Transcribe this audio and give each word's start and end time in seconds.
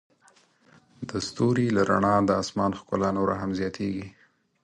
د 1.09 1.11
ستوري 1.27 1.67
له 1.75 1.81
رڼا 1.89 2.15
د 2.25 2.29
آسمان 2.41 2.71
ښکلا 2.79 3.09
نوره 3.17 3.35
هم 3.41 3.51
زیاتیږي. 3.59 4.07